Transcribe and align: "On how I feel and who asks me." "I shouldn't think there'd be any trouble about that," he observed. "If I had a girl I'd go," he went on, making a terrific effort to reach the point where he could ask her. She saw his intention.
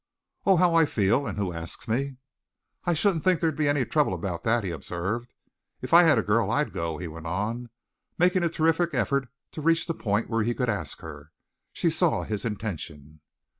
"On 0.47 0.57
how 0.57 0.73
I 0.73 0.85
feel 0.85 1.27
and 1.27 1.37
who 1.37 1.53
asks 1.53 1.87
me." 1.87 2.17
"I 2.85 2.95
shouldn't 2.95 3.23
think 3.23 3.39
there'd 3.39 3.55
be 3.55 3.67
any 3.67 3.85
trouble 3.85 4.15
about 4.15 4.41
that," 4.41 4.63
he 4.63 4.71
observed. 4.71 5.31
"If 5.79 5.93
I 5.93 6.01
had 6.01 6.17
a 6.17 6.23
girl 6.23 6.49
I'd 6.49 6.73
go," 6.73 6.97
he 6.97 7.07
went 7.07 7.27
on, 7.27 7.69
making 8.17 8.41
a 8.41 8.49
terrific 8.49 8.95
effort 8.95 9.27
to 9.51 9.61
reach 9.61 9.85
the 9.85 9.93
point 9.93 10.27
where 10.27 10.41
he 10.41 10.55
could 10.55 10.69
ask 10.69 11.01
her. 11.01 11.31
She 11.71 11.91
saw 11.91 12.23
his 12.23 12.45
intention. 12.45 13.19